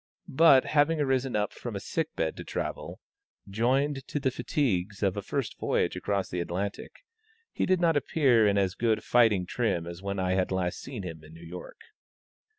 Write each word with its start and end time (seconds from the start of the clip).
But, 0.27 0.65
having 0.65 0.99
arisen 0.99 1.35
up 1.35 1.53
from 1.53 1.75
a 1.75 1.79
sick 1.79 2.15
bed 2.15 2.35
to 2.37 2.43
travel, 2.43 2.99
joined 3.47 4.07
to 4.07 4.19
the 4.19 4.31
fatigues 4.31 5.03
of 5.03 5.15
a 5.15 5.21
first 5.21 5.59
voyage 5.59 5.95
across 5.95 6.27
the 6.27 6.39
Atlantic, 6.39 7.05
he 7.51 7.67
did 7.67 7.79
not 7.79 7.95
appear 7.95 8.47
in 8.47 8.57
as 8.57 8.73
good 8.73 9.03
fighting 9.03 9.45
trim 9.45 9.85
as 9.85 10.01
when 10.01 10.17
I 10.17 10.31
had 10.31 10.51
last 10.51 10.79
seen 10.79 11.03
him 11.03 11.23
in 11.23 11.35
New 11.35 11.45
York. 11.45 11.81